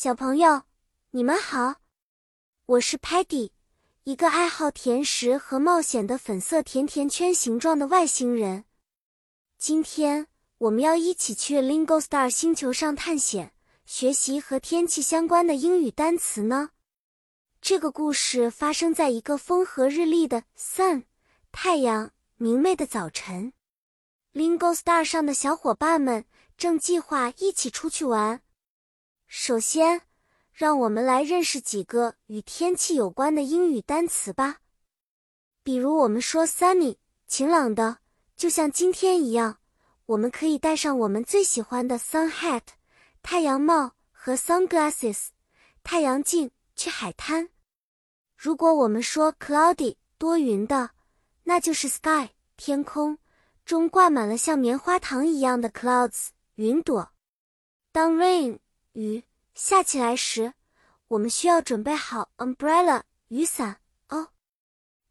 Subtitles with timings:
[0.00, 0.62] 小朋友，
[1.10, 1.80] 你们好，
[2.66, 3.50] 我是 Patty，
[4.04, 8.64] 一个爱好甜食和冒险的粉色甜甜圈形状的外星人。
[9.58, 13.52] 今天我们要一起去 Lingo Star 星球上探险，
[13.86, 16.70] 学习和天气相关的英语单词呢。
[17.60, 21.06] 这个故事发生在一个风和日丽的 Sun
[21.50, 23.52] 太阳明媚的早晨。
[24.32, 26.24] Lingo Star 上的小伙伴们
[26.56, 28.42] 正计划一起出去玩。
[29.30, 30.00] 首先，
[30.54, 34.60] 让我们来认识几个与天气有关的英语单词吧。
[35.62, 36.96] 比如，我们说 sunny，
[37.26, 37.98] 晴朗的，
[38.36, 39.58] 就像今天一样。
[40.06, 42.62] 我们可以戴上我们最喜欢的 sun hat，
[43.22, 45.26] 太阳帽和 sunglasses，
[45.84, 47.50] 太阳镜，去海滩。
[48.34, 50.92] 如果我们说 cloudy，多云的，
[51.44, 53.18] 那就是 sky，天空
[53.66, 57.12] 中挂满了像棉花糖一样的 clouds，云朵。
[57.92, 58.58] 当 rain。
[58.98, 59.22] 雨
[59.54, 60.54] 下起来时，
[61.06, 64.30] 我们需要准备好 umbrella 雨伞哦。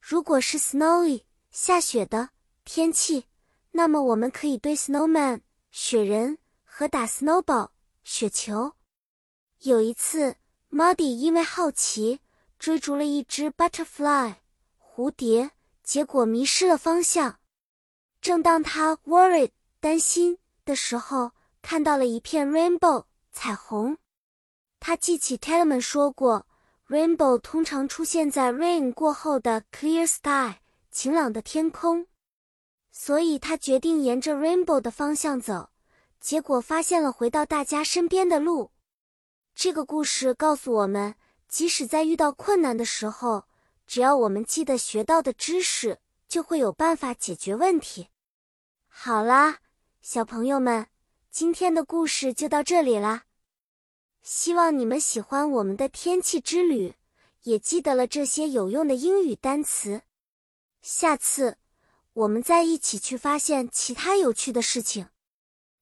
[0.01, 2.31] 如果是 snowy 下雪的
[2.65, 3.27] 天气，
[3.71, 5.39] 那么我们可以堆 snowman
[5.71, 7.69] 雪人和打 snowball
[8.03, 8.73] 雪球。
[9.59, 10.35] 有一次
[10.69, 12.19] ，Muddy 因为好奇
[12.59, 14.35] 追逐了一只 butterfly
[14.77, 15.51] 蝴蝶，
[15.81, 17.39] 结果迷失了方向。
[18.19, 23.05] 正当他 worried 担心的时候，看到了一片 rainbow。
[23.37, 23.97] 彩虹，
[24.79, 26.47] 他记起 t e l e m a n 说过
[26.87, 30.57] ，rainbow 通常出现在 rain 过后的 clear sky
[30.89, 32.07] 晴朗的天空，
[32.91, 35.69] 所以他决定沿着 rainbow 的方向走，
[36.19, 38.71] 结果发现了回到大家身边的路。
[39.53, 41.13] 这个故事告诉我们，
[41.47, 43.45] 即使在遇到困难的时候，
[43.85, 48.09] 只要我们记得学到的知识，就会有办法解决问题。
[48.87, 49.59] 好啦，
[50.01, 50.87] 小朋友们，
[51.29, 53.25] 今天的故事就到这里啦。
[54.29, 56.95] 希望你们喜欢我们的天气之旅，
[57.43, 60.01] 也记得了这些有用的英语单词。
[60.81, 61.57] 下次
[62.11, 65.07] 我们再一起去发现其他有趣的事情。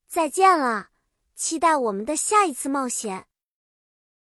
[0.08, 0.92] 再见了，
[1.36, 3.26] 期待我们的下一次冒险。